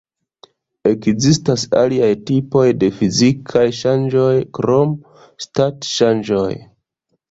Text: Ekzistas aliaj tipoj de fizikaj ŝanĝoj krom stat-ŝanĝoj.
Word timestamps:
Ekzistas 0.91 1.65
aliaj 1.83 2.09
tipoj 2.31 2.65
de 2.85 2.91
fizikaj 2.97 3.67
ŝanĝoj 3.83 4.35
krom 4.61 5.01
stat-ŝanĝoj. 5.49 6.53